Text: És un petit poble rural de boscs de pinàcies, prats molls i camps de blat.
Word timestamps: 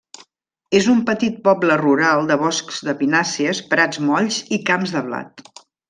És 0.79 0.85
un 0.93 1.03
petit 1.09 1.35
poble 1.49 1.77
rural 1.83 2.25
de 2.33 2.37
boscs 2.45 2.81
de 2.89 2.97
pinàcies, 3.05 3.63
prats 3.75 4.01
molls 4.11 4.41
i 4.59 4.61
camps 4.73 4.99
de 4.99 5.07
blat. 5.13 5.47